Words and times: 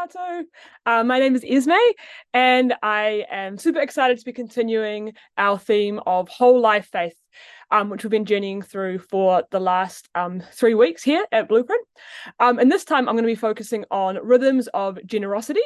Tātou. 0.00 0.44
Uh, 0.86 1.04
my 1.04 1.18
name 1.18 1.34
is 1.34 1.44
Esme, 1.46 1.72
and 2.32 2.74
I 2.82 3.26
am 3.30 3.58
super 3.58 3.80
excited 3.80 4.18
to 4.18 4.24
be 4.24 4.32
continuing 4.32 5.12
our 5.36 5.58
theme 5.58 6.00
of 6.06 6.28
whole 6.28 6.58
life 6.58 6.88
faith, 6.90 7.16
um, 7.70 7.90
which 7.90 8.02
we've 8.02 8.10
been 8.10 8.24
journeying 8.24 8.62
through 8.62 9.00
for 9.00 9.44
the 9.50 9.60
last 9.60 10.08
um, 10.14 10.42
three 10.52 10.74
weeks 10.74 11.02
here 11.02 11.26
at 11.32 11.48
Blueprint. 11.48 11.86
Um, 12.38 12.58
and 12.58 12.72
this 12.72 12.84
time, 12.84 13.08
I'm 13.08 13.14
going 13.14 13.24
to 13.24 13.26
be 13.26 13.34
focusing 13.34 13.84
on 13.90 14.18
rhythms 14.22 14.68
of 14.68 14.98
generosity 15.04 15.60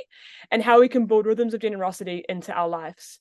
and 0.51 0.63
how 0.63 0.81
we 0.81 0.89
can 0.89 1.07
build 1.07 1.27
rhythms 1.27 1.55
of 1.55 1.61
generosity 1.61 2.25
into 2.29 2.53
our 2.53 2.69
lives. 2.69 3.21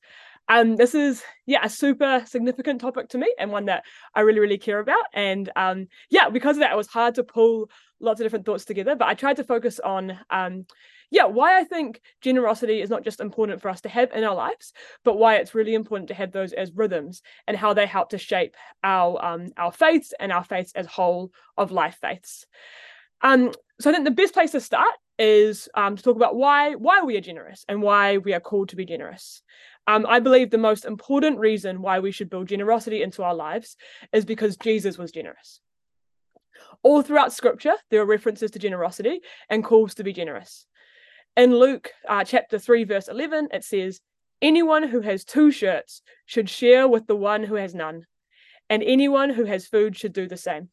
Um, 0.50 0.76
this 0.76 0.94
is 0.94 1.24
yeah 1.46 1.62
a 1.64 1.70
super 1.70 2.22
significant 2.28 2.82
topic 2.82 3.08
to 3.10 3.18
me 3.18 3.34
and 3.40 3.50
one 3.50 3.66
that 3.66 3.86
I 4.14 4.22
really 4.22 4.40
really 4.40 4.58
care 4.58 4.80
about. 4.80 5.06
And 5.14 5.50
um, 5.56 5.88
yeah, 6.10 6.30
because 6.30 6.58
of 6.58 6.62
that, 6.62 6.74
it 6.74 6.78
was 6.78 6.88
hard 6.88 7.16
to 7.16 7.24
pull 7.24 7.70
lots 8.02 8.20
of 8.20 8.26
different 8.26 8.46
thoughts 8.46 8.66
together. 8.66 8.96
But 8.96 9.08
I 9.08 9.14
tried 9.14 9.38
to 9.38 9.44
focus 9.44 9.80
on 9.80 10.20
um, 10.30 10.66
yeah 11.14 11.26
why 11.26 11.60
I 11.60 11.64
think 11.64 12.02
generosity 12.22 12.82
is 12.82 12.90
not 12.90 13.04
just 13.04 13.22
important 13.22 13.62
for 13.62 13.70
us 13.70 13.82
to 13.82 13.90
have 13.90 14.12
in 14.12 14.24
our 14.24 14.36
lives, 14.36 14.74
but 15.06 15.18
why 15.18 15.36
it's 15.36 15.54
really 15.54 15.76
important 15.76 16.08
to 16.08 16.16
have 16.16 16.32
those 16.32 16.54
as 16.54 16.72
rhythms 16.74 17.22
and 17.48 17.56
how 17.56 17.74
they 17.74 17.86
help 17.86 18.10
to 18.10 18.18
shape 18.18 18.56
our 18.84 19.24
um, 19.24 19.52
our 19.56 19.72
faiths 19.72 20.14
and 20.20 20.32
our 20.32 20.44
faiths 20.44 20.74
as 20.76 20.88
whole 20.88 21.32
of 21.56 21.72
life 21.72 21.98
faiths. 22.02 22.48
Um, 23.22 23.52
so 23.80 23.90
I 23.90 23.94
think 23.94 24.06
the 24.06 24.12
best 24.12 24.34
place 24.34 24.52
to 24.52 24.60
start 24.60 24.96
is 25.20 25.70
um, 25.76 25.96
to 25.96 26.04
talk 26.04 26.16
about 26.16 26.36
why 26.36 26.74
why 26.74 27.04
we 27.04 27.16
are 27.16 27.22
generous 27.22 27.64
and 27.70 27.84
why 27.84 28.18
we 28.18 28.34
are 28.34 28.40
called 28.40 28.70
to 28.70 28.76
be 28.76 28.86
generous. 28.86 29.44
Um, 29.86 30.08
I 30.08 30.20
believe 30.20 30.50
the 30.50 30.58
most 30.58 30.84
important 30.84 31.38
reason 31.40 31.84
why 31.84 32.00
we 32.00 32.12
should 32.12 32.30
build 32.30 32.48
generosity 32.48 33.04
into 33.04 33.22
our 33.22 33.36
lives 33.36 33.78
is 34.14 34.26
because 34.26 34.58
Jesus 34.58 34.98
was 34.98 35.12
generous. 35.12 35.60
All 36.82 37.02
throughout 37.04 37.34
Scripture, 37.34 37.76
there 37.92 38.02
are 38.02 38.06
references 38.06 38.50
to 38.52 38.60
generosity 38.60 39.22
and 39.50 39.64
calls 39.64 39.94
to 39.96 40.04
be 40.04 40.14
generous. 40.14 40.66
In 41.36 41.56
Luke 41.56 41.92
uh, 42.08 42.24
chapter 42.24 42.60
3, 42.60 42.84
verse 42.84 43.08
11, 43.08 43.50
it 43.52 43.64
says, 43.64 44.02
Anyone 44.42 44.84
who 44.84 45.02
has 45.02 45.26
two 45.26 45.52
shirts 45.52 46.02
should 46.26 46.50
share 46.50 46.88
with 46.88 47.08
the 47.08 47.16
one 47.16 47.44
who 47.44 47.56
has 47.56 47.74
none, 47.74 48.06
and 48.70 48.84
anyone 48.84 49.30
who 49.32 49.46
has 49.46 49.66
food 49.66 49.98
should 49.98 50.14
do 50.14 50.28
the 50.28 50.38
same. 50.38 50.70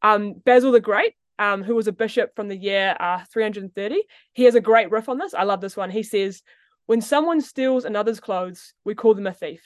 Um, 0.00 0.34
Basil 0.44 0.72
the 0.72 0.80
Great, 0.80 1.14
um, 1.38 1.62
who 1.62 1.74
was 1.74 1.86
a 1.86 1.92
bishop 1.92 2.34
from 2.34 2.48
the 2.48 2.56
year 2.56 2.96
uh, 2.98 3.24
330, 3.30 4.02
he 4.32 4.44
has 4.44 4.54
a 4.54 4.60
great 4.60 4.90
riff 4.90 5.08
on 5.08 5.18
this. 5.18 5.34
I 5.34 5.42
love 5.42 5.60
this 5.60 5.76
one. 5.76 5.90
He 5.90 6.02
says, 6.02 6.42
when 6.86 7.02
someone 7.02 7.42
steals 7.42 7.84
another's 7.84 8.20
clothes, 8.20 8.72
we 8.84 8.94
call 8.94 9.14
them 9.14 9.26
a 9.26 9.34
thief. 9.34 9.62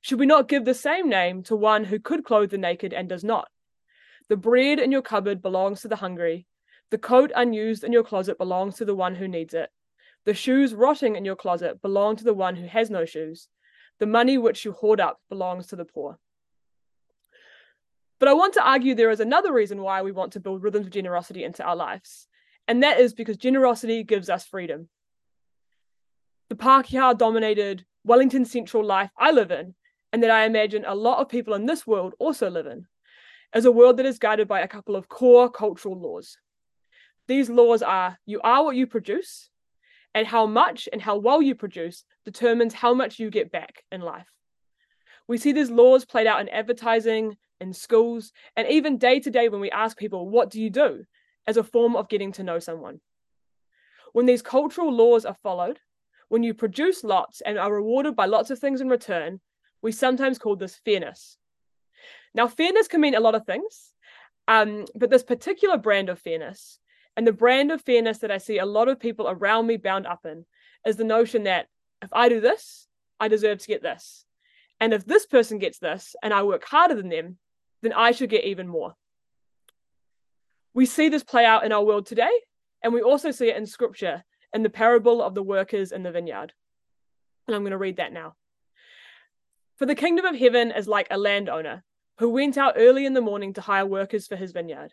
Should 0.00 0.18
we 0.18 0.26
not 0.26 0.48
give 0.48 0.64
the 0.64 0.74
same 0.74 1.08
name 1.08 1.44
to 1.44 1.54
one 1.54 1.84
who 1.84 2.00
could 2.00 2.24
clothe 2.24 2.50
the 2.50 2.58
naked 2.58 2.92
and 2.92 3.08
does 3.08 3.22
not? 3.22 3.48
The 4.28 4.36
bread 4.36 4.80
in 4.80 4.90
your 4.90 5.02
cupboard 5.02 5.42
belongs 5.42 5.82
to 5.82 5.88
the 5.88 5.96
hungry. 5.96 6.46
The 6.90 6.98
coat 6.98 7.30
unused 7.34 7.84
in 7.84 7.92
your 7.92 8.02
closet 8.02 8.38
belongs 8.38 8.76
to 8.76 8.84
the 8.84 8.94
one 8.94 9.14
who 9.14 9.28
needs 9.28 9.54
it. 9.54 9.70
The 10.24 10.34
shoes 10.34 10.74
rotting 10.74 11.16
in 11.16 11.24
your 11.24 11.36
closet 11.36 11.80
belong 11.80 12.16
to 12.16 12.24
the 12.24 12.34
one 12.34 12.56
who 12.56 12.66
has 12.66 12.90
no 12.90 13.04
shoes. 13.04 13.48
The 13.98 14.06
money 14.06 14.38
which 14.38 14.64
you 14.64 14.72
hoard 14.72 15.00
up 15.00 15.20
belongs 15.28 15.68
to 15.68 15.76
the 15.76 15.84
poor. 15.84 16.18
But 18.18 18.28
I 18.28 18.34
want 18.34 18.54
to 18.54 18.66
argue 18.66 18.94
there 18.94 19.10
is 19.10 19.20
another 19.20 19.52
reason 19.52 19.80
why 19.80 20.02
we 20.02 20.12
want 20.12 20.32
to 20.32 20.40
build 20.40 20.62
rhythms 20.62 20.86
of 20.86 20.92
generosity 20.92 21.44
into 21.44 21.64
our 21.64 21.76
lives, 21.76 22.26
and 22.68 22.82
that 22.82 23.00
is 23.00 23.14
because 23.14 23.36
generosity 23.36 24.02
gives 24.04 24.28
us 24.28 24.44
freedom 24.44 24.88
the 26.50 26.56
Pākehā 26.56 27.16
dominated 27.16 27.86
Wellington 28.04 28.44
Central 28.44 28.84
life 28.84 29.10
I 29.16 29.30
live 29.30 29.52
in, 29.52 29.74
and 30.12 30.22
that 30.22 30.32
I 30.32 30.44
imagine 30.44 30.84
a 30.84 30.96
lot 30.96 31.20
of 31.20 31.28
people 31.28 31.54
in 31.54 31.64
this 31.64 31.86
world 31.86 32.14
also 32.18 32.50
live 32.50 32.66
in, 32.66 32.86
is 33.54 33.64
a 33.64 33.72
world 33.72 33.96
that 33.96 34.06
is 34.06 34.18
guided 34.18 34.48
by 34.48 34.60
a 34.60 34.68
couple 34.68 34.96
of 34.96 35.08
core 35.08 35.48
cultural 35.48 35.98
laws. 35.98 36.36
These 37.30 37.48
laws 37.48 37.80
are 37.80 38.18
you 38.26 38.40
are 38.40 38.64
what 38.64 38.74
you 38.74 38.88
produce, 38.88 39.50
and 40.16 40.26
how 40.26 40.46
much 40.46 40.88
and 40.92 41.00
how 41.00 41.16
well 41.16 41.40
you 41.40 41.54
produce 41.54 42.04
determines 42.24 42.74
how 42.74 42.92
much 42.92 43.20
you 43.20 43.30
get 43.30 43.52
back 43.52 43.84
in 43.92 44.00
life. 44.00 44.26
We 45.28 45.38
see 45.38 45.52
these 45.52 45.70
laws 45.70 46.04
played 46.04 46.26
out 46.26 46.40
in 46.40 46.48
advertising, 46.48 47.36
in 47.60 47.72
schools, 47.72 48.32
and 48.56 48.66
even 48.66 48.98
day 48.98 49.20
to 49.20 49.30
day 49.30 49.48
when 49.48 49.60
we 49.60 49.70
ask 49.70 49.96
people, 49.96 50.28
What 50.28 50.50
do 50.50 50.60
you 50.60 50.70
do? 50.70 51.04
as 51.46 51.56
a 51.56 51.62
form 51.62 51.94
of 51.94 52.08
getting 52.08 52.32
to 52.32 52.42
know 52.42 52.58
someone. 52.58 53.00
When 54.12 54.26
these 54.26 54.42
cultural 54.42 54.92
laws 54.92 55.24
are 55.24 55.36
followed, 55.40 55.78
when 56.30 56.42
you 56.42 56.52
produce 56.52 57.04
lots 57.04 57.42
and 57.42 57.60
are 57.60 57.72
rewarded 57.72 58.16
by 58.16 58.26
lots 58.26 58.50
of 58.50 58.58
things 58.58 58.80
in 58.80 58.88
return, 58.88 59.40
we 59.82 59.92
sometimes 59.92 60.40
call 60.40 60.56
this 60.56 60.80
fairness. 60.84 61.38
Now, 62.34 62.48
fairness 62.48 62.88
can 62.88 63.00
mean 63.00 63.14
a 63.14 63.20
lot 63.20 63.36
of 63.36 63.46
things, 63.46 63.92
um, 64.48 64.86
but 64.96 65.10
this 65.10 65.22
particular 65.22 65.78
brand 65.78 66.08
of 66.08 66.18
fairness, 66.18 66.80
and 67.16 67.26
the 67.26 67.32
brand 67.32 67.70
of 67.70 67.82
fairness 67.82 68.18
that 68.18 68.30
I 68.30 68.38
see 68.38 68.58
a 68.58 68.66
lot 68.66 68.88
of 68.88 69.00
people 69.00 69.28
around 69.28 69.66
me 69.66 69.76
bound 69.76 70.06
up 70.06 70.24
in, 70.24 70.44
is 70.86 70.96
the 70.96 71.04
notion 71.04 71.44
that 71.44 71.66
if 72.02 72.08
I 72.12 72.28
do 72.28 72.40
this, 72.40 72.88
I 73.18 73.28
deserve 73.28 73.58
to 73.58 73.66
get 73.66 73.82
this. 73.82 74.24
And 74.80 74.94
if 74.94 75.04
this 75.04 75.26
person 75.26 75.58
gets 75.58 75.78
this 75.78 76.16
and 76.22 76.32
I 76.32 76.42
work 76.42 76.64
harder 76.64 76.94
than 76.94 77.10
them, 77.10 77.36
then 77.82 77.92
I 77.92 78.12
should 78.12 78.30
get 78.30 78.44
even 78.44 78.66
more. 78.66 78.94
We 80.72 80.86
see 80.86 81.08
this 81.08 81.24
play 81.24 81.44
out 81.44 81.64
in 81.64 81.72
our 81.72 81.84
world 81.84 82.06
today, 82.06 82.32
and 82.82 82.94
we 82.94 83.02
also 83.02 83.30
see 83.30 83.48
it 83.48 83.56
in 83.56 83.66
scripture 83.66 84.24
in 84.52 84.62
the 84.62 84.70
parable 84.70 85.22
of 85.22 85.34
the 85.34 85.42
workers 85.42 85.92
in 85.92 86.02
the 86.02 86.12
vineyard. 86.12 86.52
And 87.46 87.54
I'm 87.54 87.62
going 87.62 87.72
to 87.72 87.78
read 87.78 87.96
that 87.96 88.12
now. 88.12 88.34
For 89.76 89.86
the 89.86 89.94
kingdom 89.94 90.26
of 90.26 90.36
heaven 90.36 90.70
is 90.70 90.86
like 90.86 91.08
a 91.10 91.18
landowner 91.18 91.82
who 92.18 92.28
went 92.28 92.56
out 92.58 92.74
early 92.76 93.06
in 93.06 93.14
the 93.14 93.20
morning 93.20 93.54
to 93.54 93.60
hire 93.60 93.86
workers 93.86 94.26
for 94.26 94.36
his 94.36 94.52
vineyard. 94.52 94.92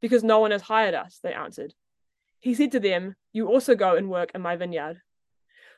Because 0.00 0.22
no 0.22 0.38
one 0.38 0.50
has 0.52 0.62
hired 0.62 0.94
us, 0.94 1.18
they 1.22 1.32
answered. 1.32 1.74
He 2.40 2.54
said 2.54 2.72
to 2.72 2.80
them, 2.80 3.16
You 3.32 3.48
also 3.48 3.74
go 3.74 3.96
and 3.96 4.08
work 4.08 4.30
in 4.34 4.40
my 4.40 4.56
vineyard. 4.56 5.00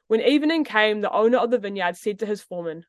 When 0.09 0.21
evening 0.21 0.65
came, 0.65 1.01
the 1.01 1.13
owner 1.13 1.39
of 1.39 1.51
the 1.51 1.59
vineyard 1.59 1.97
said 1.97 2.19
to 2.19 2.27
his 2.27 2.43
foreman, 2.43 2.85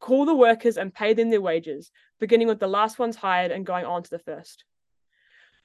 Call 0.00 0.24
the 0.24 0.34
workers 0.34 0.76
and 0.76 0.94
pay 0.94 1.14
them 1.14 1.30
their 1.30 1.40
wages, 1.40 1.90
beginning 2.20 2.46
with 2.46 2.60
the 2.60 2.68
last 2.68 2.98
ones 2.98 3.16
hired 3.16 3.50
and 3.50 3.66
going 3.66 3.84
on 3.84 4.02
to 4.02 4.10
the 4.10 4.18
first. 4.18 4.64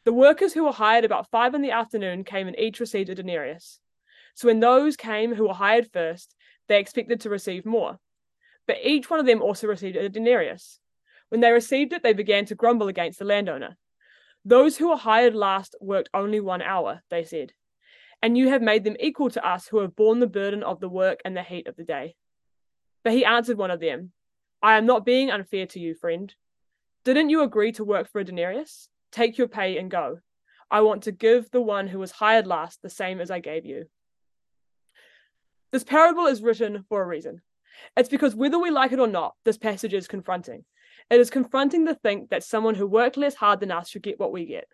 The 0.06 0.14
workers 0.14 0.54
who 0.54 0.64
were 0.64 0.72
hired 0.72 1.06
about 1.06 1.30
five 1.30 1.54
in 1.54 1.62
the 1.62 1.72
afternoon 1.72 2.24
came 2.24 2.48
and 2.48 2.58
each 2.60 2.80
received 2.80 3.10
a 3.10 3.16
denarius. 3.16 3.80
So 4.34 4.48
when 4.48 4.60
those 4.60 4.98
came 4.98 5.36
who 5.36 5.48
were 5.48 5.54
hired 5.54 5.92
first, 5.94 6.36
they 6.68 6.80
expected 6.80 7.22
to 7.22 7.30
receive 7.30 7.66
more. 7.66 8.00
But 8.66 8.78
each 8.84 9.10
one 9.10 9.20
of 9.20 9.26
them 9.26 9.42
also 9.42 9.68
received 9.68 9.96
a 9.96 10.10
denarius. 10.10 10.80
When 11.30 11.42
they 11.42 11.52
received 11.52 11.94
it, 11.94 12.04
they 12.04 12.14
began 12.14 12.46
to 12.46 12.56
grumble 12.56 12.88
against 12.88 13.20
the 13.20 13.26
landowner. 13.26 13.78
Those 14.46 14.78
who 14.78 14.90
were 14.90 14.98
hired 14.98 15.36
last 15.36 15.76
worked 15.80 16.10
only 16.14 16.40
one 16.40 16.62
hour, 16.62 17.02
they 17.10 17.24
said. 17.24 17.54
And 18.22 18.38
you 18.38 18.50
have 18.50 18.62
made 18.62 18.84
them 18.84 18.98
equal 19.00 19.30
to 19.32 19.48
us 19.48 19.68
who 19.68 19.80
have 19.80 19.96
borne 19.96 20.20
the 20.20 20.28
burden 20.28 20.64
of 20.64 20.80
the 20.80 20.90
work 20.90 21.22
and 21.24 21.36
the 21.36 21.44
heat 21.44 21.68
of 21.68 21.76
the 21.76 21.84
day. 21.84 22.16
But 23.04 23.14
he 23.14 23.26
answered 23.26 23.58
one 23.58 23.72
of 23.72 23.80
them, 23.80 24.12
I 24.62 24.78
am 24.78 24.86
not 24.86 25.06
being 25.06 25.30
unfair 25.30 25.66
to 25.68 25.80
you, 25.80 25.94
friend. 25.94 26.34
Didn't 27.04 27.30
you 27.30 27.42
agree 27.42 27.74
to 27.74 27.84
work 27.84 28.10
for 28.10 28.20
a 28.20 28.24
denarius? 28.24 28.88
Take 29.12 29.38
your 29.38 29.50
pay 29.50 29.78
and 29.78 29.92
go. 29.92 30.20
I 30.72 30.82
want 30.82 31.04
to 31.04 31.12
give 31.12 31.52
the 31.52 31.62
one 31.62 31.88
who 31.88 32.00
was 32.00 32.12
hired 32.12 32.48
last 32.48 32.82
the 32.82 32.90
same 32.90 33.20
as 33.20 33.30
I 33.30 33.40
gave 33.40 33.66
you. 33.66 33.86
This 35.72 35.84
parable 35.84 36.26
is 36.28 36.42
written 36.42 36.86
for 36.88 37.02
a 37.02 37.06
reason. 37.06 37.42
It's 37.98 38.10
because 38.10 38.36
whether 38.36 38.58
we 38.58 38.72
like 38.72 38.92
it 38.92 39.00
or 39.00 39.08
not, 39.08 39.36
this 39.44 39.58
passage 39.58 39.94
is 39.94 40.08
confronting. 40.08 40.64
It 41.10 41.20
is 41.20 41.30
confronting 41.30 41.86
to 41.86 41.96
think 41.96 42.30
that 42.30 42.44
someone 42.44 42.76
who 42.76 42.88
worked 42.88 43.18
less 43.18 43.36
hard 43.36 43.60
than 43.60 43.72
us 43.72 43.90
should 43.90 44.04
get 44.04 44.20
what 44.20 44.32
we 44.32 44.46
get. 44.46 44.68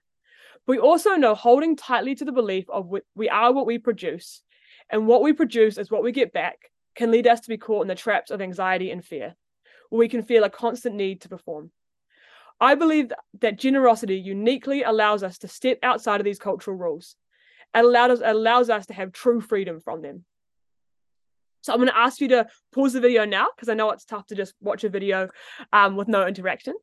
We 0.68 0.78
also 0.78 1.16
know 1.16 1.36
holding 1.36 1.76
tightly 1.76 2.16
to 2.16 2.26
the 2.26 2.32
belief 2.32 2.70
of 2.70 2.92
we 3.16 3.30
are 3.30 3.52
what 3.52 3.66
we 3.66 3.78
produce, 3.78 4.42
and 4.90 5.08
what 5.08 5.22
we 5.22 5.34
produce 5.34 5.78
is 5.78 5.92
what 5.92 6.04
we 6.04 6.12
get 6.12 6.34
back, 6.34 6.72
can 6.96 7.12
lead 7.12 7.28
us 7.28 7.40
to 7.42 7.50
be 7.50 7.58
caught 7.58 7.82
in 7.82 7.88
the 7.88 7.96
traps 7.96 8.32
of 8.32 8.42
anxiety 8.42 8.92
and 8.92 9.04
fear, 9.04 9.36
where 9.90 10.00
we 10.00 10.10
can 10.10 10.24
feel 10.24 10.44
a 10.44 10.50
constant 10.50 10.96
need 10.96 11.22
to 11.22 11.30
perform. 11.30 11.72
I 12.60 12.76
believe 12.76 13.12
that 13.40 13.58
generosity 13.58 14.18
uniquely 14.18 14.84
allows 14.84 15.24
us 15.24 15.38
to 15.40 15.48
step 15.48 15.80
outside 15.82 16.20
of 16.20 16.26
these 16.26 16.40
cultural 16.40 16.76
rules. 16.76 17.16
It 17.74 17.86
allows 17.86 18.22
allows 18.24 18.70
us 18.70 18.88
to 18.88 18.94
have 18.94 19.12
true 19.12 19.40
freedom 19.40 19.80
from 19.80 20.02
them. 20.02 20.26
So 21.62 21.74
I'm 21.74 21.80
going 21.80 21.90
to 21.90 21.98
ask 21.98 22.22
you 22.22 22.28
to 22.30 22.48
pause 22.74 22.94
the 22.94 23.02
video 23.02 23.26
now 23.26 23.48
because 23.56 23.70
I 23.70 23.74
know 23.74 23.92
it's 23.92 24.06
tough 24.06 24.28
to 24.28 24.36
just 24.36 24.54
watch 24.62 24.84
a 24.84 24.90
video 24.90 25.30
um, 25.74 25.96
with 25.96 26.08
no 26.08 26.26
interaction 26.26 26.76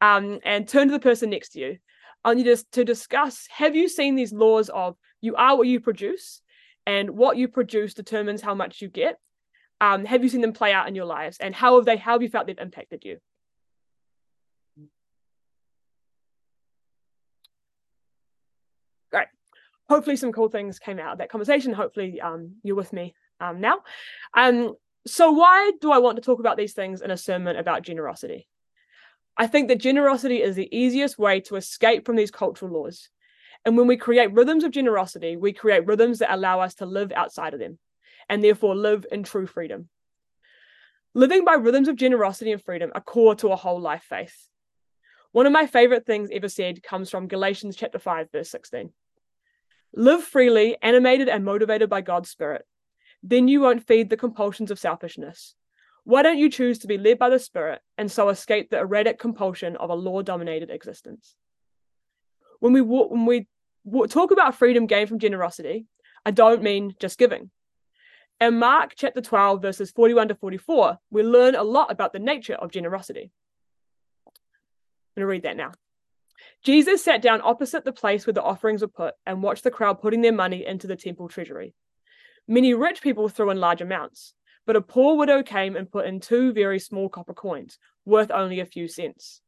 um, 0.00 0.40
and 0.44 0.66
turn 0.68 0.88
to 0.88 0.92
the 0.92 1.00
person 1.00 1.30
next 1.30 1.50
to 1.50 1.60
you. 1.60 1.78
I 2.24 2.32
you 2.32 2.44
to, 2.44 2.64
to 2.72 2.84
discuss 2.84 3.46
have 3.50 3.76
you 3.76 3.88
seen 3.88 4.16
these 4.16 4.32
laws 4.32 4.70
of 4.70 4.96
you 5.20 5.36
are 5.36 5.56
what 5.56 5.66
you 5.66 5.80
produce 5.80 6.40
and 6.86 7.10
what 7.10 7.36
you 7.36 7.48
produce 7.48 7.94
determines 7.94 8.42
how 8.42 8.54
much 8.54 8.80
you 8.80 8.88
get. 8.88 9.18
Um, 9.80 10.04
have 10.04 10.22
you 10.22 10.28
seen 10.28 10.40
them 10.40 10.52
play 10.52 10.72
out 10.72 10.88
in 10.88 10.94
your 10.94 11.04
lives, 11.04 11.38
and 11.40 11.54
how 11.54 11.76
have 11.76 11.84
they? 11.84 11.96
How 11.96 12.12
have 12.12 12.22
you 12.22 12.28
felt 12.28 12.46
they've 12.46 12.58
impacted 12.58 13.04
you? 13.04 13.18
Great. 19.10 19.26
Hopefully, 19.88 20.16
some 20.16 20.32
cool 20.32 20.48
things 20.48 20.78
came 20.78 20.98
out 20.98 21.12
of 21.12 21.18
that 21.18 21.30
conversation. 21.30 21.72
Hopefully, 21.72 22.20
um, 22.20 22.56
you're 22.62 22.76
with 22.76 22.92
me 22.92 23.14
um, 23.50 23.60
now. 23.60 23.80
Um, 24.34 24.74
so, 25.06 25.30
why 25.32 25.72
do 25.80 25.92
I 25.92 25.98
want 25.98 26.16
to 26.16 26.22
talk 26.22 26.40
about 26.40 26.56
these 26.56 26.72
things 26.72 27.02
in 27.02 27.10
a 27.10 27.16
sermon 27.16 27.56
about 27.56 27.82
generosity? 27.82 28.48
I 29.36 29.46
think 29.46 29.68
that 29.68 29.80
generosity 29.80 30.42
is 30.42 30.56
the 30.56 30.74
easiest 30.74 31.18
way 31.18 31.40
to 31.42 31.56
escape 31.56 32.06
from 32.06 32.16
these 32.16 32.30
cultural 32.30 32.72
laws. 32.72 33.08
And 33.64 33.76
when 33.76 33.86
we 33.86 33.96
create 33.96 34.32
rhythms 34.32 34.64
of 34.64 34.70
generosity, 34.70 35.36
we 35.36 35.52
create 35.52 35.86
rhythms 35.86 36.18
that 36.20 36.32
allow 36.32 36.60
us 36.60 36.74
to 36.76 36.86
live 36.86 37.12
outside 37.12 37.54
of 37.54 37.60
them 37.60 37.78
and 38.28 38.42
therefore 38.42 38.76
live 38.76 39.06
in 39.10 39.22
true 39.22 39.46
freedom. 39.46 39.88
Living 41.14 41.44
by 41.44 41.54
rhythms 41.54 41.88
of 41.88 41.96
generosity 41.96 42.52
and 42.52 42.62
freedom 42.62 42.90
are 42.94 43.00
core 43.00 43.34
to 43.36 43.48
a 43.48 43.56
whole 43.56 43.80
life 43.80 44.04
faith. 44.08 44.48
One 45.32 45.46
of 45.46 45.52
my 45.52 45.66
favorite 45.66 46.06
things 46.06 46.30
ever 46.32 46.48
said 46.48 46.82
comes 46.82 47.10
from 47.10 47.28
Galatians 47.28 47.76
chapter 47.76 47.98
5 47.98 48.30
verse 48.30 48.50
16. 48.50 48.92
Live 49.94 50.22
freely, 50.22 50.76
animated 50.82 51.28
and 51.28 51.44
motivated 51.44 51.88
by 51.88 52.00
God's 52.00 52.30
spirit. 52.30 52.66
Then 53.26 53.48
you 53.48 53.62
won't 53.62 53.86
feed 53.86 54.10
the 54.10 54.18
compulsions 54.18 54.70
of 54.70 54.78
selfishness. 54.78 55.54
Why 56.04 56.22
don't 56.22 56.36
you 56.36 56.50
choose 56.50 56.78
to 56.80 56.86
be 56.86 56.98
led 56.98 57.18
by 57.18 57.30
the 57.30 57.38
spirit 57.38 57.80
and 57.96 58.12
so 58.12 58.28
escape 58.28 58.68
the 58.68 58.78
erratic 58.78 59.18
compulsion 59.18 59.76
of 59.76 59.88
a 59.88 59.94
law-dominated 59.94 60.70
existence? 60.70 61.34
When 62.60 62.74
we 62.74 62.82
when 62.82 63.24
we 63.24 63.46
talk 64.08 64.30
about 64.30 64.56
freedom 64.56 64.86
gained 64.86 65.08
from 65.08 65.18
generosity, 65.18 65.86
I 66.26 66.32
don't 66.32 66.62
mean 66.62 66.94
just 67.00 67.18
giving. 67.18 67.50
In 68.40 68.58
Mark 68.58 68.92
chapter 68.94 69.22
12, 69.22 69.62
verses 69.62 69.90
41 69.90 70.28
to 70.28 70.34
44, 70.34 70.98
we 71.10 71.22
learn 71.22 71.54
a 71.54 71.62
lot 71.62 71.90
about 71.90 72.12
the 72.12 72.18
nature 72.18 72.54
of 72.54 72.72
generosity. 72.72 73.30
I'm 74.26 74.32
going 75.16 75.22
to 75.22 75.26
read 75.26 75.44
that 75.44 75.56
now. 75.56 75.72
Jesus 76.62 77.02
sat 77.02 77.22
down 77.22 77.40
opposite 77.42 77.84
the 77.84 77.92
place 77.92 78.26
where 78.26 78.34
the 78.34 78.42
offerings 78.42 78.82
were 78.82 78.88
put 78.88 79.14
and 79.24 79.42
watched 79.42 79.64
the 79.64 79.70
crowd 79.70 80.02
putting 80.02 80.20
their 80.20 80.32
money 80.32 80.66
into 80.66 80.86
the 80.86 80.96
temple 80.96 81.28
treasury. 81.28 81.74
Many 82.46 82.74
rich 82.74 83.00
people 83.02 83.28
threw 83.28 83.50
in 83.50 83.58
large 83.58 83.80
amounts, 83.80 84.34
but 84.66 84.76
a 84.76 84.82
poor 84.82 85.16
widow 85.16 85.42
came 85.42 85.76
and 85.76 85.90
put 85.90 86.06
in 86.06 86.20
two 86.20 86.52
very 86.52 86.78
small 86.78 87.08
copper 87.08 87.34
coins, 87.34 87.78
worth 88.04 88.30
only 88.30 88.60
a 88.60 88.66
few 88.66 88.86
cents. 88.88 89.40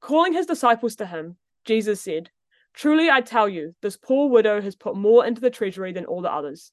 Calling 0.00 0.32
his 0.32 0.46
disciples 0.46 0.96
to 0.96 1.06
him, 1.06 1.36
Jesus 1.64 2.00
said, 2.00 2.30
Truly 2.72 3.10
I 3.10 3.20
tell 3.20 3.48
you, 3.48 3.74
this 3.82 3.96
poor 3.96 4.28
widow 4.28 4.60
has 4.60 4.76
put 4.76 4.96
more 4.96 5.26
into 5.26 5.40
the 5.40 5.50
treasury 5.50 5.92
than 5.92 6.04
all 6.04 6.22
the 6.22 6.32
others. 6.32 6.72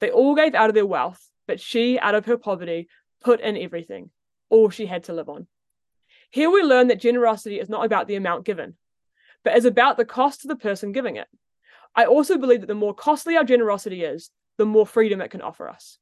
They 0.00 0.10
all 0.10 0.34
gave 0.34 0.54
out 0.54 0.70
of 0.70 0.74
their 0.74 0.86
wealth, 0.86 1.30
but 1.46 1.60
she, 1.60 1.98
out 1.98 2.14
of 2.14 2.24
her 2.26 2.38
poverty, 2.38 2.88
put 3.22 3.40
in 3.40 3.56
everything, 3.56 4.10
all 4.48 4.70
she 4.70 4.86
had 4.86 5.04
to 5.04 5.12
live 5.12 5.28
on. 5.28 5.46
Here 6.30 6.50
we 6.50 6.62
learn 6.62 6.88
that 6.88 7.00
generosity 7.00 7.60
is 7.60 7.68
not 7.68 7.84
about 7.84 8.08
the 8.08 8.16
amount 8.16 8.44
given, 8.44 8.74
but 9.44 9.56
is 9.56 9.64
about 9.64 9.96
the 9.96 10.04
cost 10.04 10.40
to 10.40 10.48
the 10.48 10.56
person 10.56 10.92
giving 10.92 11.16
it. 11.16 11.28
I 11.94 12.06
also 12.06 12.36
believe 12.36 12.60
that 12.60 12.66
the 12.66 12.74
more 12.74 12.94
costly 12.94 13.36
our 13.36 13.44
generosity 13.44 14.02
is, 14.02 14.30
the 14.58 14.66
more 14.66 14.86
freedom 14.86 15.20
it 15.20 15.30
can 15.30 15.42
offer 15.42 15.68
us. 15.68 15.98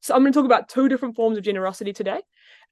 So 0.00 0.14
I'm 0.14 0.22
going 0.22 0.32
to 0.32 0.38
talk 0.38 0.46
about 0.46 0.68
two 0.68 0.88
different 0.88 1.16
forms 1.16 1.38
of 1.38 1.44
generosity 1.44 1.92
today, 1.92 2.20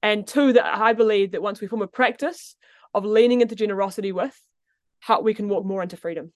and 0.01 0.27
two 0.27 0.53
that 0.53 0.65
I 0.65 0.93
believe 0.93 1.31
that 1.31 1.41
once 1.41 1.61
we 1.61 1.67
form 1.67 1.81
a 1.81 1.87
practice 1.87 2.55
of 2.93 3.05
leaning 3.05 3.41
into 3.41 3.55
generosity 3.55 4.11
with, 4.11 4.39
how 4.99 5.21
we 5.21 5.33
can 5.33 5.49
walk 5.49 5.65
more 5.65 5.83
into 5.83 5.97
freedom. 5.97 6.31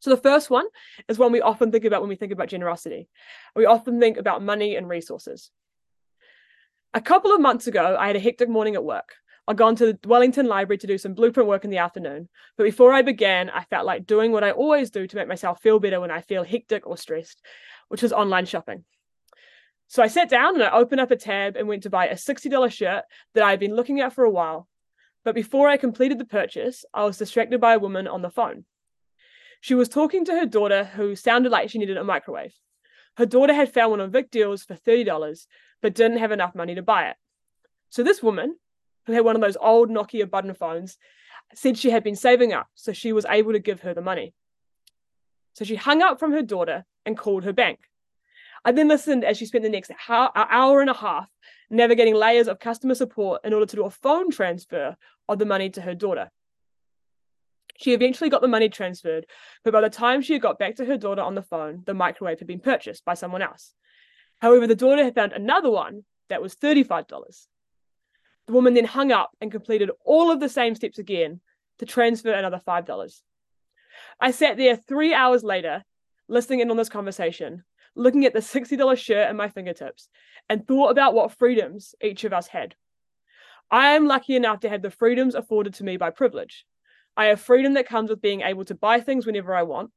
So 0.00 0.10
the 0.10 0.16
first 0.16 0.50
one 0.50 0.66
is 1.08 1.18
one 1.18 1.32
we 1.32 1.40
often 1.40 1.72
think 1.72 1.84
about 1.84 2.02
when 2.02 2.10
we 2.10 2.16
think 2.16 2.32
about 2.32 2.48
generosity. 2.48 3.08
We 3.56 3.64
often 3.64 4.00
think 4.00 4.18
about 4.18 4.42
money 4.42 4.76
and 4.76 4.88
resources. 4.88 5.50
A 6.92 7.00
couple 7.00 7.34
of 7.34 7.40
months 7.40 7.66
ago, 7.66 7.96
I 7.98 8.06
had 8.06 8.16
a 8.16 8.20
hectic 8.20 8.48
morning 8.48 8.74
at 8.74 8.84
work. 8.84 9.14
I'd 9.46 9.56
gone 9.56 9.76
to 9.76 9.86
the 9.86 9.98
Wellington 10.08 10.46
Library 10.46 10.78
to 10.78 10.86
do 10.86 10.96
some 10.96 11.14
blueprint 11.14 11.48
work 11.48 11.64
in 11.64 11.70
the 11.70 11.78
afternoon. 11.78 12.28
But 12.56 12.64
before 12.64 12.92
I 12.92 13.02
began, 13.02 13.50
I 13.50 13.64
felt 13.64 13.86
like 13.86 14.06
doing 14.06 14.32
what 14.32 14.44
I 14.44 14.52
always 14.52 14.90
do 14.90 15.06
to 15.06 15.16
make 15.16 15.28
myself 15.28 15.60
feel 15.60 15.78
better 15.78 16.00
when 16.00 16.10
I 16.10 16.22
feel 16.22 16.44
hectic 16.44 16.86
or 16.86 16.96
stressed, 16.96 17.42
which 17.88 18.02
was 18.02 18.12
online 18.12 18.46
shopping. 18.46 18.84
So 19.86 20.02
I 20.02 20.06
sat 20.06 20.30
down 20.30 20.54
and 20.54 20.64
I 20.64 20.70
opened 20.70 21.00
up 21.00 21.10
a 21.10 21.16
tab 21.16 21.56
and 21.56 21.68
went 21.68 21.82
to 21.82 21.90
buy 21.90 22.06
a 22.06 22.14
$60 22.14 22.72
shirt 22.72 23.04
that 23.34 23.44
I 23.44 23.50
had 23.50 23.60
been 23.60 23.76
looking 23.76 24.00
at 24.00 24.14
for 24.14 24.24
a 24.24 24.30
while 24.30 24.66
but 25.24 25.34
before 25.34 25.68
I 25.68 25.78
completed 25.78 26.18
the 26.18 26.26
purchase, 26.26 26.84
I 26.92 27.04
was 27.04 27.16
distracted 27.16 27.60
by 27.60 27.74
a 27.74 27.78
woman 27.78 28.06
on 28.06 28.22
the 28.22 28.30
phone. 28.30 28.66
She 29.60 29.74
was 29.74 29.88
talking 29.88 30.26
to 30.26 30.32
her 30.32 30.44
daughter, 30.44 30.84
who 30.84 31.16
sounded 31.16 31.50
like 31.50 31.70
she 31.70 31.78
needed 31.78 31.96
a 31.96 32.04
microwave. 32.04 32.54
Her 33.16 33.24
daughter 33.24 33.54
had 33.54 33.72
found 33.72 33.92
one 33.92 34.00
on 34.02 34.10
Vic 34.10 34.30
Deals 34.30 34.64
for 34.64 34.74
$30, 34.74 35.46
but 35.80 35.94
didn't 35.94 36.18
have 36.18 36.32
enough 36.32 36.54
money 36.54 36.74
to 36.74 36.82
buy 36.82 37.08
it. 37.08 37.16
So 37.88 38.02
this 38.02 38.22
woman, 38.22 38.56
who 39.06 39.12
had 39.12 39.24
one 39.24 39.36
of 39.36 39.42
those 39.42 39.56
old 39.60 39.90
Nokia 39.90 40.30
button 40.30 40.54
phones, 40.54 40.98
said 41.54 41.78
she 41.78 41.90
had 41.90 42.04
been 42.04 42.16
saving 42.16 42.52
up, 42.52 42.68
so 42.74 42.92
she 42.92 43.12
was 43.12 43.26
able 43.28 43.52
to 43.52 43.58
give 43.58 43.80
her 43.80 43.94
the 43.94 44.02
money. 44.02 44.34
So 45.52 45.64
she 45.64 45.76
hung 45.76 46.02
up 46.02 46.18
from 46.18 46.32
her 46.32 46.42
daughter 46.42 46.84
and 47.06 47.16
called 47.16 47.44
her 47.44 47.52
bank. 47.52 47.80
I 48.64 48.72
then 48.72 48.88
listened 48.88 49.24
as 49.24 49.36
she 49.36 49.46
spent 49.46 49.62
the 49.62 49.70
next 49.70 49.90
hour 50.08 50.80
and 50.80 50.90
a 50.90 50.94
half 50.94 51.28
navigating 51.68 52.14
layers 52.14 52.48
of 52.48 52.58
customer 52.58 52.94
support 52.94 53.42
in 53.44 53.52
order 53.52 53.66
to 53.66 53.76
do 53.76 53.84
a 53.84 53.90
phone 53.90 54.30
transfer 54.30 54.96
of 55.28 55.38
the 55.38 55.44
money 55.44 55.68
to 55.70 55.82
her 55.82 55.94
daughter. 55.94 56.30
She 57.76 57.92
eventually 57.92 58.30
got 58.30 58.40
the 58.40 58.48
money 58.48 58.68
transferred, 58.68 59.26
but 59.64 59.72
by 59.72 59.80
the 59.80 59.90
time 59.90 60.22
she 60.22 60.32
had 60.32 60.42
got 60.42 60.58
back 60.58 60.76
to 60.76 60.84
her 60.86 60.96
daughter 60.96 61.22
on 61.22 61.34
the 61.34 61.42
phone, 61.42 61.82
the 61.84 61.92
microwave 61.92 62.38
had 62.38 62.48
been 62.48 62.60
purchased 62.60 63.04
by 63.04 63.14
someone 63.14 63.42
else. 63.42 63.74
However, 64.40 64.66
the 64.66 64.74
daughter 64.74 65.04
had 65.04 65.14
found 65.14 65.32
another 65.32 65.70
one 65.70 66.04
that 66.28 66.40
was 66.40 66.54
$35. 66.54 67.46
The 68.46 68.52
woman 68.52 68.74
then 68.74 68.84
hung 68.84 69.12
up 69.12 69.30
and 69.40 69.50
completed 69.50 69.90
all 70.04 70.30
of 70.30 70.40
the 70.40 70.48
same 70.48 70.74
steps 70.74 70.98
again 70.98 71.40
to 71.78 71.86
transfer 71.86 72.32
another 72.32 72.60
$5. 72.66 73.22
I 74.20 74.30
sat 74.30 74.56
there 74.56 74.76
three 74.76 75.14
hours 75.14 75.42
later, 75.42 75.82
listening 76.28 76.60
in 76.60 76.70
on 76.70 76.76
this 76.76 76.88
conversation, 76.88 77.64
looking 77.94 78.24
at 78.24 78.32
the 78.32 78.40
$60 78.40 78.98
shirt 78.98 79.28
at 79.28 79.36
my 79.36 79.48
fingertips, 79.48 80.08
and 80.48 80.66
thought 80.66 80.90
about 80.90 81.14
what 81.14 81.32
freedoms 81.32 81.94
each 82.02 82.24
of 82.24 82.32
us 82.32 82.46
had. 82.46 82.74
I 83.70 83.94
am 83.94 84.06
lucky 84.06 84.36
enough 84.36 84.60
to 84.60 84.68
have 84.68 84.82
the 84.82 84.90
freedoms 84.90 85.34
afforded 85.34 85.74
to 85.74 85.84
me 85.84 85.96
by 85.96 86.10
privilege. 86.10 86.66
I 87.16 87.26
have 87.26 87.40
freedom 87.40 87.74
that 87.74 87.88
comes 87.88 88.10
with 88.10 88.20
being 88.20 88.42
able 88.42 88.64
to 88.66 88.74
buy 88.74 89.00
things 89.00 89.26
whenever 89.26 89.54
I 89.54 89.62
want, 89.62 89.90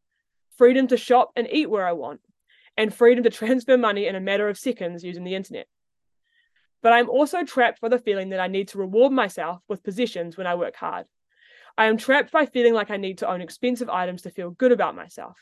freedom 0.58 0.88
to 0.88 0.98
shop 0.98 1.32
and 1.36 1.48
eat 1.52 1.70
where 1.70 1.86
I 1.86 1.92
want, 1.92 2.22
and 2.78 2.94
freedom 2.94 3.24
to 3.24 3.30
transfer 3.30 3.78
money 3.78 4.08
in 4.08 4.16
a 4.16 4.22
matter 4.22 4.48
of 4.48 4.58
seconds 4.58 5.04
using 5.04 5.24
the 5.24 5.36
internet. 5.36 5.68
But 6.82 6.94
I'm 6.94 7.10
also 7.10 7.44
trapped 7.44 7.82
by 7.82 7.90
the 7.90 8.00
feeling 8.00 8.30
that 8.30 8.40
I 8.40 8.48
need 8.48 8.68
to 8.70 8.78
reward 8.78 9.12
myself 9.12 9.62
with 9.68 9.84
positions 9.84 10.38
when 10.38 10.48
I 10.48 10.56
work 10.56 10.76
hard. 10.76 11.06
I 11.78 11.86
am 11.86 11.98
trapped 11.98 12.32
by 12.32 12.46
feeling 12.46 12.74
like 12.74 12.90
I 12.90 12.98
need 12.98 13.20
to 13.20 13.30
own 13.30 13.42
expensive 13.42 13.90
items 13.90 14.24
to 14.24 14.30
feel 14.30 14.52
good 14.52 14.72
about 14.72 14.96
myself. 14.96 15.38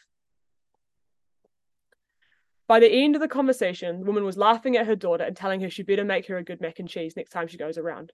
By 2.68 2.80
the 2.80 2.92
end 2.92 3.16
of 3.16 3.22
the 3.22 3.28
conversation, 3.28 4.00
the 4.00 4.06
woman 4.06 4.26
was 4.26 4.38
laughing 4.38 4.76
at 4.76 4.88
her 4.88 4.96
daughter 4.96 5.24
and 5.24 5.36
telling 5.36 5.62
her 5.62 5.70
she 5.70 5.84
better 5.84 6.04
make 6.04 6.28
her 6.28 6.38
a 6.38 6.44
good 6.44 6.62
mac 6.62 6.80
and 6.80 6.90
cheese 6.90 7.16
next 7.16 7.30
time 7.30 7.48
she 7.48 7.58
goes 7.58 7.78
around. 7.78 8.12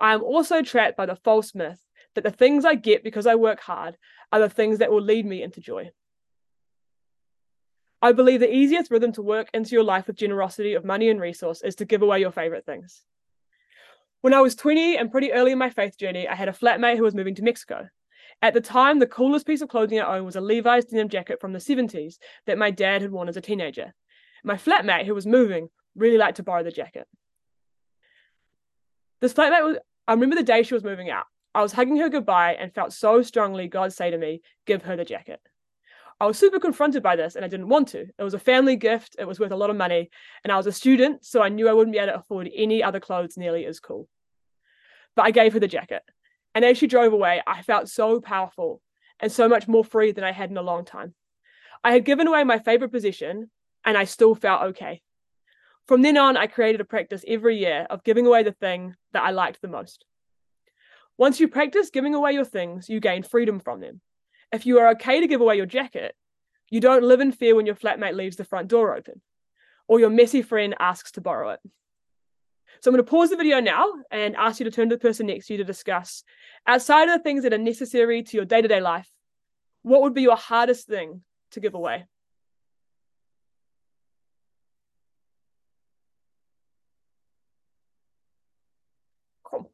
I 0.00 0.14
am 0.14 0.22
also 0.22 0.62
trapped 0.62 0.96
by 0.96 1.06
the 1.06 1.16
false 1.16 1.54
myth 1.54 1.80
that 2.14 2.24
the 2.24 2.30
things 2.30 2.64
I 2.64 2.74
get 2.74 3.04
because 3.04 3.26
I 3.26 3.34
work 3.34 3.60
hard 3.60 3.96
are 4.32 4.40
the 4.40 4.48
things 4.48 4.78
that 4.78 4.90
will 4.90 5.02
lead 5.02 5.26
me 5.26 5.42
into 5.42 5.60
joy. 5.60 5.90
I 8.02 8.12
believe 8.12 8.40
the 8.40 8.54
easiest 8.54 8.90
rhythm 8.90 9.12
to 9.12 9.22
work 9.22 9.48
into 9.54 9.70
your 9.70 9.84
life 9.84 10.06
with 10.06 10.16
generosity 10.16 10.74
of 10.74 10.84
money 10.84 11.08
and 11.08 11.20
resource 11.20 11.62
is 11.62 11.74
to 11.76 11.84
give 11.84 12.02
away 12.02 12.20
your 12.20 12.30
favorite 12.30 12.66
things. 12.66 13.02
When 14.20 14.34
I 14.34 14.40
was 14.40 14.54
20 14.54 14.96
and 14.96 15.10
pretty 15.10 15.32
early 15.32 15.52
in 15.52 15.58
my 15.58 15.70
faith 15.70 15.96
journey, 15.96 16.28
I 16.28 16.34
had 16.34 16.48
a 16.48 16.52
flatmate 16.52 16.96
who 16.96 17.04
was 17.04 17.14
moving 17.14 17.34
to 17.36 17.42
Mexico. 17.42 17.88
At 18.42 18.54
the 18.54 18.60
time, 18.60 18.98
the 18.98 19.06
coolest 19.06 19.46
piece 19.46 19.62
of 19.62 19.68
clothing 19.68 19.98
I 19.98 20.16
owned 20.16 20.26
was 20.26 20.36
a 20.36 20.40
Levi's 20.40 20.84
denim 20.84 21.08
jacket 21.08 21.40
from 21.40 21.52
the 21.52 21.58
70s 21.58 22.16
that 22.46 22.58
my 22.58 22.70
dad 22.70 23.02
had 23.02 23.12
worn 23.12 23.28
as 23.28 23.36
a 23.36 23.40
teenager. 23.40 23.94
My 24.44 24.56
flatmate, 24.56 25.06
who 25.06 25.14
was 25.14 25.26
moving, 25.26 25.70
really 25.94 26.18
liked 26.18 26.36
to 26.36 26.42
borrow 26.42 26.62
the 26.62 26.70
jacket. 26.70 27.06
This 29.20 29.32
flatmate 29.32 29.64
was, 29.64 29.78
I 30.06 30.12
remember 30.12 30.36
the 30.36 30.42
day 30.42 30.62
she 30.62 30.74
was 30.74 30.84
moving 30.84 31.08
out. 31.08 31.24
I 31.54 31.62
was 31.62 31.72
hugging 31.72 31.96
her 31.96 32.10
goodbye 32.10 32.54
and 32.54 32.74
felt 32.74 32.92
so 32.92 33.22
strongly 33.22 33.66
God 33.66 33.92
say 33.92 34.10
to 34.10 34.18
me, 34.18 34.42
Give 34.66 34.82
her 34.82 34.96
the 34.96 35.06
jacket. 35.06 35.40
I 36.18 36.26
was 36.26 36.38
super 36.38 36.58
confronted 36.58 37.02
by 37.02 37.16
this 37.16 37.36
and 37.36 37.44
I 37.44 37.48
didn't 37.48 37.68
want 37.68 37.88
to. 37.88 38.06
It 38.18 38.22
was 38.22 38.32
a 38.32 38.38
family 38.38 38.76
gift, 38.76 39.16
it 39.18 39.26
was 39.26 39.38
worth 39.38 39.52
a 39.52 39.56
lot 39.56 39.68
of 39.68 39.76
money, 39.76 40.10
and 40.42 40.52
I 40.52 40.56
was 40.56 40.66
a 40.66 40.72
student, 40.72 41.24
so 41.26 41.42
I 41.42 41.50
knew 41.50 41.68
I 41.68 41.74
wouldn't 41.74 41.92
be 41.92 41.98
able 41.98 42.12
to 42.12 42.18
afford 42.18 42.50
any 42.54 42.82
other 42.82 43.00
clothes 43.00 43.36
nearly 43.36 43.66
as 43.66 43.80
cool. 43.80 44.08
But 45.14 45.26
I 45.26 45.30
gave 45.30 45.52
her 45.52 45.60
the 45.60 45.68
jacket. 45.68 46.02
And 46.54 46.64
as 46.64 46.78
she 46.78 46.86
drove 46.86 47.12
away, 47.12 47.42
I 47.46 47.60
felt 47.60 47.88
so 47.88 48.20
powerful 48.20 48.80
and 49.20 49.30
so 49.30 49.46
much 49.46 49.68
more 49.68 49.84
free 49.84 50.12
than 50.12 50.24
I 50.24 50.32
had 50.32 50.50
in 50.50 50.56
a 50.56 50.62
long 50.62 50.86
time. 50.86 51.14
I 51.84 51.92
had 51.92 52.04
given 52.04 52.26
away 52.26 52.44
my 52.44 52.58
favorite 52.58 52.92
possession 52.92 53.50
and 53.84 53.96
I 53.96 54.04
still 54.04 54.34
felt 54.34 54.62
okay. 54.62 55.02
From 55.86 56.02
then 56.02 56.16
on, 56.16 56.36
I 56.36 56.46
created 56.46 56.80
a 56.80 56.84
practice 56.84 57.24
every 57.28 57.58
year 57.58 57.86
of 57.90 58.04
giving 58.04 58.26
away 58.26 58.42
the 58.42 58.52
thing 58.52 58.96
that 59.12 59.22
I 59.22 59.30
liked 59.30 59.60
the 59.60 59.68
most. 59.68 60.04
Once 61.18 61.40
you 61.40 61.48
practice 61.48 61.90
giving 61.90 62.14
away 62.14 62.32
your 62.32 62.44
things, 62.44 62.88
you 62.88 63.00
gain 63.00 63.22
freedom 63.22 63.60
from 63.60 63.80
them. 63.80 64.00
If 64.52 64.66
you 64.66 64.78
are 64.78 64.88
okay 64.90 65.20
to 65.20 65.26
give 65.26 65.40
away 65.40 65.56
your 65.56 65.66
jacket, 65.66 66.14
You 66.70 66.80
don't 66.80 67.04
live 67.04 67.20
in 67.20 67.32
fear 67.32 67.54
when 67.54 67.66
your 67.66 67.74
flatmate 67.74 68.14
leaves 68.14 68.36
the 68.36 68.44
front 68.44 68.68
door 68.68 68.96
open 68.96 69.20
or 69.88 70.00
your 70.00 70.10
messy 70.10 70.42
friend 70.42 70.74
asks 70.80 71.12
to 71.12 71.20
borrow 71.20 71.50
it. 71.50 71.60
So 72.80 72.90
I'm 72.90 72.94
going 72.94 73.04
to 73.04 73.10
pause 73.10 73.30
the 73.30 73.36
video 73.36 73.60
now 73.60 73.86
and 74.10 74.36
ask 74.36 74.60
you 74.60 74.64
to 74.64 74.70
turn 74.70 74.90
to 74.90 74.96
the 74.96 75.00
person 75.00 75.26
next 75.26 75.46
to 75.46 75.54
you 75.54 75.58
to 75.58 75.64
discuss, 75.64 76.24
outside 76.66 77.08
of 77.08 77.16
the 77.16 77.22
things 77.22 77.44
that 77.44 77.52
are 77.54 77.58
necessary 77.58 78.22
to 78.22 78.36
your 78.36 78.44
day 78.44 78.60
to 78.60 78.68
day 78.68 78.80
life, 78.80 79.08
what 79.82 80.02
would 80.02 80.14
be 80.14 80.22
your 80.22 80.36
hardest 80.36 80.86
thing 80.86 81.22
to 81.52 81.60
give 81.60 81.74
away? 81.74 82.04
Cool. 89.44 89.70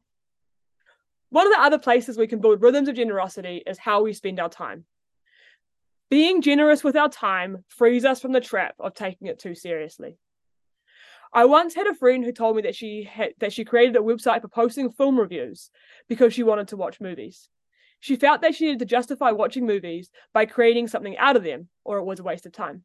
One 1.33 1.47
of 1.47 1.51
the 1.51 1.61
other 1.61 1.79
places 1.79 2.15
we 2.15 2.27
can 2.27 2.41
build 2.41 2.61
rhythms 2.61 2.87
of 2.87 2.95
generosity 2.95 3.63
is 3.65 3.79
how 3.79 4.03
we 4.03 4.13
spend 4.13 4.39
our 4.39 4.49
time. 4.49 4.85
Being 6.11 6.43
generous 6.43 6.83
with 6.83 6.95
our 6.95 7.09
time 7.09 7.65
frees 7.69 8.05
us 8.05 8.21
from 8.21 8.33
the 8.33 8.39
trap 8.39 8.75
of 8.79 8.93
taking 8.93 9.27
it 9.27 9.39
too 9.39 9.55
seriously. 9.55 10.19
I 11.33 11.45
once 11.45 11.73
had 11.73 11.87
a 11.87 11.95
friend 11.95 12.23
who 12.23 12.31
told 12.31 12.55
me 12.55 12.61
that 12.61 12.75
she 12.75 13.01
had 13.01 13.31
that 13.39 13.51
she 13.51 13.65
created 13.65 13.95
a 13.95 13.99
website 14.01 14.43
for 14.43 14.47
posting 14.47 14.91
film 14.91 15.19
reviews 15.19 15.71
because 16.07 16.35
she 16.35 16.43
wanted 16.43 16.67
to 16.67 16.77
watch 16.77 17.01
movies. 17.01 17.49
She 17.99 18.15
felt 18.15 18.41
that 18.41 18.53
she 18.53 18.65
needed 18.65 18.79
to 18.81 18.85
justify 18.85 19.31
watching 19.31 19.65
movies 19.65 20.11
by 20.35 20.45
creating 20.45 20.87
something 20.87 21.17
out 21.17 21.35
of 21.35 21.43
them, 21.43 21.67
or 21.83 21.97
it 21.97 22.05
was 22.05 22.19
a 22.19 22.23
waste 22.23 22.45
of 22.45 22.51
time. 22.51 22.83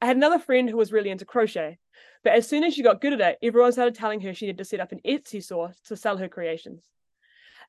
I 0.00 0.06
had 0.06 0.16
another 0.16 0.38
friend 0.38 0.70
who 0.70 0.78
was 0.78 0.90
really 0.90 1.10
into 1.10 1.26
crochet, 1.26 1.76
but 2.24 2.32
as 2.32 2.48
soon 2.48 2.64
as 2.64 2.72
she 2.72 2.82
got 2.82 3.02
good 3.02 3.12
at 3.12 3.20
it, 3.20 3.38
everyone 3.42 3.72
started 3.72 3.94
telling 3.94 4.22
her 4.22 4.32
she 4.32 4.46
needed 4.46 4.56
to 4.56 4.64
set 4.64 4.80
up 4.80 4.92
an 4.92 5.02
Etsy 5.06 5.42
store 5.42 5.74
to 5.84 5.96
sell 5.98 6.16
her 6.16 6.28
creations. 6.28 6.88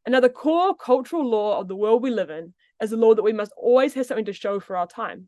Another 0.05 0.29
core 0.29 0.75
cultural 0.75 1.25
law 1.25 1.59
of 1.59 1.67
the 1.67 1.75
world 1.75 2.01
we 2.01 2.09
live 2.09 2.29
in 2.29 2.53
is 2.81 2.89
the 2.89 2.97
law 2.97 3.13
that 3.13 3.23
we 3.23 3.33
must 3.33 3.51
always 3.57 3.93
have 3.93 4.05
something 4.05 4.25
to 4.25 4.33
show 4.33 4.59
for 4.59 4.77
our 4.77 4.87
time. 4.87 5.27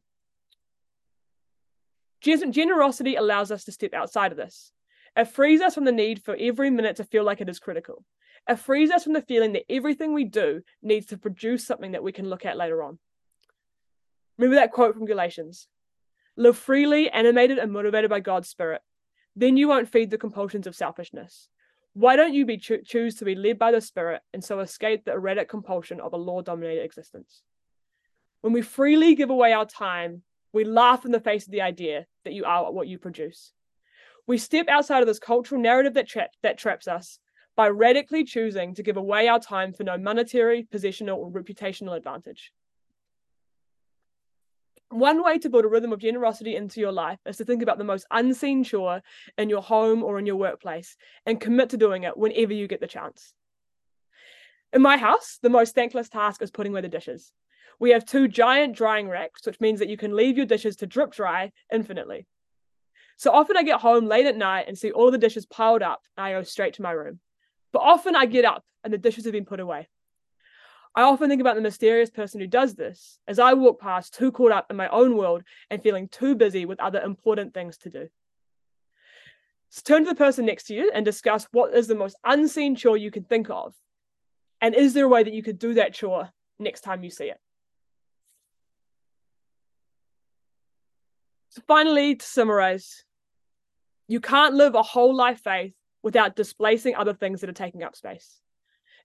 Generosity 2.22 3.16
allows 3.16 3.52
us 3.52 3.64
to 3.66 3.72
step 3.72 3.94
outside 3.94 4.32
of 4.32 4.38
this. 4.38 4.72
It 5.16 5.26
frees 5.26 5.62
us 5.62 5.76
from 5.76 5.86
the 5.86 5.92
need 5.92 6.24
for 6.24 6.36
every 6.40 6.70
minute 6.70 6.96
to 6.98 7.04
feel 7.04 7.24
like 7.24 7.42
it 7.42 7.50
is 7.50 7.60
critical. 7.60 8.06
It 8.48 8.60
frees 8.60 8.92
us 8.92 9.04
from 9.04 9.14
the 9.14 9.22
feeling 9.22 9.54
that 9.54 9.66
everything 9.70 10.14
we 10.14 10.24
do 10.24 10.62
needs 10.82 11.08
to 11.08 11.18
produce 11.18 11.66
something 11.66 11.92
that 11.92 12.04
we 12.04 12.12
can 12.12 12.30
look 12.30 12.46
at 12.46 12.58
later 12.58 12.82
on. 12.82 12.98
Remember 14.38 14.56
that 14.56 14.72
quote 14.72 14.96
from 14.96 15.06
Galatians 15.06 15.68
Live 16.38 16.58
freely, 16.58 17.10
animated 17.10 17.58
and 17.58 17.72
motivated 17.72 18.10
by 18.10 18.22
God's 18.22 18.48
Spirit. 18.48 18.82
Then 19.36 19.58
you 19.58 19.68
won't 19.68 19.90
feed 19.90 20.10
the 20.10 20.18
compulsions 20.18 20.66
of 20.66 20.76
selfishness. 20.76 21.50
Why 21.94 22.16
don't 22.16 22.34
you 22.34 22.46
be 22.46 22.58
cho- 22.58 22.82
choose 22.86 23.16
to 23.16 23.26
be 23.26 23.36
led 23.36 23.60
by 23.60 23.72
the 23.72 23.82
Spirit 23.82 24.22
and 24.34 24.44
so 24.44 24.60
escape 24.60 25.04
the 25.04 25.12
erratic 25.12 25.50
compulsion 25.50 26.00
of 26.00 26.14
a 26.14 26.18
law 26.18 26.42
dominated 26.42 26.84
existence? 26.84 27.44
When 28.42 28.54
we 28.54 28.62
freely 28.62 29.14
give 29.16 29.30
away 29.30 29.54
our 29.54 29.66
time, 29.66 30.24
we 30.54 30.64
laugh 30.64 31.06
in 31.06 31.12
the 31.12 31.20
face 31.20 31.46
of 31.46 31.52
the 31.52 31.62
idea 31.62 32.06
that 32.24 32.34
you 32.34 32.46
are 32.46 32.72
what 32.72 32.88
you 32.88 32.98
produce. 32.98 33.54
We 34.28 34.38
step 34.38 34.68
outside 34.70 35.02
of 35.02 35.08
this 35.08 35.20
cultural 35.20 35.62
narrative 35.62 35.94
that, 35.96 36.08
tra- 36.08 36.30
that 36.44 36.58
traps 36.58 36.88
us 36.88 37.20
by 37.56 37.68
radically 37.70 38.24
choosing 38.24 38.74
to 38.76 38.84
give 38.84 38.98
away 38.98 39.28
our 39.28 39.40
time 39.40 39.74
for 39.74 39.84
no 39.84 39.98
monetary, 39.98 40.68
positional, 40.74 41.18
or 41.18 41.30
reputational 41.30 41.98
advantage. 41.98 42.52
One 44.92 45.24
way 45.24 45.38
to 45.40 45.50
build 45.50 45.64
a 45.64 45.70
rhythm 45.70 45.94
of 45.94 46.00
generosity 46.00 46.58
into 46.58 46.82
your 46.82 46.92
life 46.92 47.20
is 47.26 47.38
to 47.38 47.46
think 47.46 47.64
about 47.64 47.78
the 47.78 47.86
most 47.86 48.06
unseen 48.12 48.66
chore 48.66 49.02
in 49.38 49.50
your 49.50 49.62
home 49.62 50.04
or 50.04 50.20
in 50.20 50.26
your 50.26 50.36
workplace 50.36 50.98
and 51.26 51.40
commit 51.40 51.70
to 51.70 51.78
doing 51.78 52.04
it 52.04 52.18
whenever 52.18 52.52
you 52.52 52.68
get 52.68 52.82
the 52.82 52.88
chance. 52.88 53.34
In 54.74 54.82
my 54.82 54.98
house, 54.98 55.40
the 55.42 55.50
most 55.50 55.76
thankless 55.76 56.10
task 56.10 56.42
is 56.42 56.52
putting 56.52 56.74
away 56.74 56.82
the 56.82 56.90
dishes. 56.90 57.32
We 57.80 57.92
have 57.92 58.06
two 58.06 58.28
giant 58.28 58.76
drying 58.76 59.08
racks, 59.08 59.46
which 59.46 59.62
means 59.62 59.80
that 59.80 59.88
you 59.88 59.96
can 59.96 60.16
leave 60.16 60.36
your 60.36 60.46
dishes 60.46 60.76
to 60.78 60.88
drip 60.88 61.14
dry 61.14 61.54
infinitely. 61.72 62.28
So 63.16 63.32
often 63.32 63.56
I 63.56 63.64
get 63.64 63.80
home 63.80 64.08
late 64.08 64.26
at 64.26 64.36
night 64.36 64.66
and 64.68 64.78
see 64.78 64.92
all 64.92 65.10
the 65.10 65.18
dishes 65.18 65.46
piled 65.46 65.82
up, 65.82 66.02
and 66.18 66.26
I 66.26 66.32
go 66.34 66.44
straight 66.44 66.74
to 66.76 66.82
my 66.82 66.92
room. 66.92 67.20
But 67.72 67.80
often 67.80 68.14
I 68.14 68.26
get 68.26 68.44
up 68.44 68.66
and 68.84 68.92
the 68.92 68.98
dishes 68.98 69.24
have 69.24 69.34
been 69.34 69.46
put 69.46 69.62
away. 69.62 69.88
I 70.94 71.04
often 71.04 71.30
think 71.30 71.40
about 71.40 71.56
the 71.56 71.62
mysterious 71.62 72.10
person 72.10 72.42
who 72.42 72.48
does 72.48 72.76
this 72.76 73.20
as 73.28 73.40
I 73.40 73.54
walk 73.54 73.80
past, 73.80 74.14
too 74.14 74.32
caught 74.32 74.52
up 74.52 74.68
in 74.70 74.76
my 74.76 74.90
own 74.90 75.16
world 75.16 75.44
and 75.70 75.82
feeling 75.82 76.10
too 76.10 76.36
busy 76.36 76.66
with 76.66 76.82
other 76.82 77.00
important 77.00 77.54
things 77.54 77.78
to 77.80 77.90
do. 77.90 78.10
So 79.70 79.82
turn 79.86 80.04
to 80.04 80.10
the 80.10 80.16
person 80.16 80.46
next 80.46 80.66
to 80.66 80.74
you 80.74 80.92
and 80.94 81.06
discuss 81.06 81.48
what 81.52 81.74
is 81.74 81.88
the 81.88 81.96
most 81.96 82.18
unseen 82.26 82.76
chore 82.76 82.98
you 82.98 83.10
can 83.10 83.24
think 83.24 83.50
of. 83.50 83.74
And 84.60 84.76
is 84.76 84.94
there 84.94 85.06
a 85.06 85.10
way 85.10 85.24
that 85.24 85.34
you 85.34 85.42
could 85.42 85.60
do 85.60 85.76
that 85.76 85.94
chore 85.94 86.30
next 86.60 86.82
time 86.82 87.06
you 87.06 87.10
see 87.10 87.26
it? 87.26 87.40
So, 91.50 91.62
finally, 91.68 92.16
to 92.16 92.26
summarize, 92.26 93.06
you 94.08 94.20
can't 94.20 94.56
live 94.56 94.76
a 94.76 94.84
whole 94.84 95.16
life 95.16 95.40
faith 95.42 95.74
without 96.04 96.36
displacing 96.36 96.96
other 96.96 97.14
things 97.14 97.42
that 97.42 97.50
are 97.50 97.54
taking 97.54 97.84
up 97.84 97.96
space. 97.96 98.42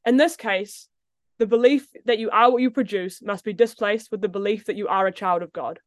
In 0.04 0.16
this 0.16 0.36
case, 0.36 0.88
the 1.38 1.46
belief 1.46 1.88
that 2.06 2.18
you 2.18 2.30
are 2.30 2.50
what 2.50 2.62
you 2.62 2.70
produce 2.70 3.22
must 3.22 3.44
be 3.44 3.52
displaced 3.52 4.10
with 4.10 4.20
the 4.20 4.28
belief 4.28 4.66
that 4.66 4.76
you 4.76 4.88
are 4.88 5.06
a 5.06 5.12
child 5.12 5.42
of 5.42 5.52
God. 5.52 5.80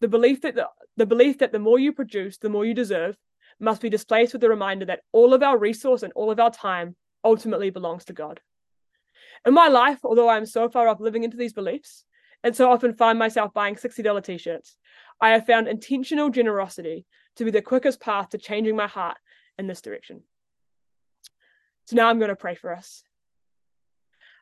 The 0.00 0.08
belief 0.08 0.42
that 0.42 0.54
the, 0.54 0.68
the 0.96 1.06
belief 1.06 1.38
that 1.38 1.52
the 1.52 1.58
more 1.58 1.78
you 1.78 1.92
produce, 1.92 2.38
the 2.38 2.50
more 2.50 2.64
you 2.64 2.74
deserve, 2.74 3.16
must 3.58 3.80
be 3.80 3.88
displaced 3.88 4.32
with 4.32 4.42
the 4.42 4.48
reminder 4.48 4.84
that 4.86 5.02
all 5.12 5.34
of 5.34 5.42
our 5.42 5.58
resource 5.58 6.02
and 6.02 6.12
all 6.12 6.30
of 6.30 6.38
our 6.38 6.50
time 6.50 6.96
ultimately 7.24 7.70
belongs 7.70 8.04
to 8.04 8.12
God. 8.12 8.40
In 9.46 9.54
my 9.54 9.68
life, 9.68 10.00
although 10.04 10.28
I'm 10.28 10.46
so 10.46 10.68
far 10.68 10.88
off 10.88 11.00
living 11.00 11.24
into 11.24 11.36
these 11.36 11.52
beliefs, 11.52 12.04
and 12.44 12.54
so 12.54 12.70
often 12.70 12.94
find 12.94 13.18
myself 13.18 13.52
buying 13.52 13.74
$60 13.74 14.22
t 14.24 14.38
shirts, 14.38 14.76
I 15.20 15.30
have 15.30 15.46
found 15.46 15.66
intentional 15.66 16.30
generosity 16.30 17.04
to 17.36 17.44
be 17.44 17.50
the 17.50 17.62
quickest 17.62 18.00
path 18.00 18.30
to 18.30 18.38
changing 18.38 18.76
my 18.76 18.86
heart 18.86 19.16
in 19.58 19.66
this 19.66 19.80
direction. 19.80 20.22
So 21.86 21.96
now 21.96 22.08
I'm 22.08 22.18
going 22.18 22.28
to 22.28 22.36
pray 22.36 22.54
for 22.54 22.72
us. 22.72 23.02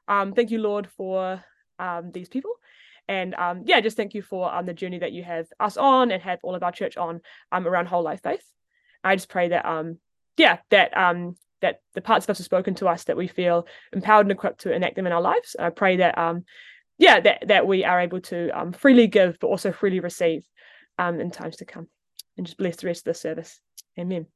Um, 0.08 0.32
thank 0.32 0.50
you, 0.50 0.58
Lord, 0.58 0.88
for 0.96 1.42
um, 1.78 2.12
these 2.12 2.28
people. 2.28 2.52
And 3.08 3.34
um, 3.34 3.62
yeah, 3.64 3.80
just 3.80 3.96
thank 3.96 4.14
you 4.14 4.22
for 4.22 4.52
um, 4.52 4.66
the 4.66 4.75
journey 4.75 4.98
that 4.98 5.12
you 5.12 5.22
have 5.22 5.46
us 5.60 5.76
on 5.76 6.10
and 6.10 6.22
have 6.22 6.40
all 6.42 6.54
of 6.54 6.62
our 6.62 6.72
church 6.72 6.96
on 6.96 7.20
um, 7.52 7.66
around 7.66 7.86
whole 7.86 8.02
life 8.02 8.22
faith. 8.22 8.44
I 9.04 9.14
just 9.14 9.28
pray 9.28 9.48
that, 9.48 9.64
um, 9.64 9.98
yeah, 10.36 10.58
that 10.70 10.96
um, 10.96 11.36
that 11.62 11.80
the 11.94 12.00
parts 12.00 12.26
of 12.26 12.30
us 12.30 12.38
have 12.38 12.44
spoken 12.44 12.75
to 12.76 12.88
us 12.88 13.04
that 13.04 13.16
we 13.16 13.28
feel 13.28 13.66
empowered 13.92 14.26
and 14.26 14.32
equipped 14.32 14.62
to 14.62 14.72
enact 14.72 14.96
them 14.96 15.06
in 15.06 15.12
our 15.12 15.20
lives. 15.20 15.54
And 15.54 15.66
I 15.66 15.70
pray 15.70 15.98
that, 15.98 16.18
um, 16.18 16.44
yeah, 16.98 17.20
that 17.20 17.48
that 17.48 17.66
we 17.66 17.84
are 17.84 18.00
able 18.00 18.20
to 18.22 18.50
um, 18.58 18.72
freely 18.72 19.06
give, 19.06 19.38
but 19.40 19.46
also 19.46 19.70
freely 19.72 20.00
receive 20.00 20.44
um, 20.98 21.20
in 21.20 21.30
times 21.30 21.56
to 21.56 21.64
come. 21.64 21.86
And 22.36 22.44
just 22.44 22.58
bless 22.58 22.76
the 22.76 22.88
rest 22.88 23.06
of 23.06 23.14
the 23.14 23.18
service. 23.18 23.60
Amen. 23.98 24.26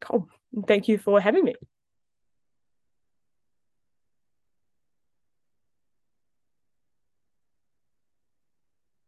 Cool. 0.00 0.28
Thank 0.66 0.88
you 0.88 0.98
for 0.98 1.20
having 1.20 1.44
me. 1.44 1.54